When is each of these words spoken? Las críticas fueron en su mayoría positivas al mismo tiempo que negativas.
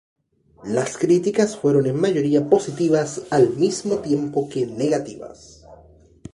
Las 0.63 0.97
críticas 0.97 1.55
fueron 1.55 1.85
en 1.85 1.93
su 1.95 2.01
mayoría 2.01 2.49
positivas 2.49 3.21
al 3.29 3.55
mismo 3.55 3.99
tiempo 3.99 4.49
que 4.49 4.65
negativas. 4.65 5.63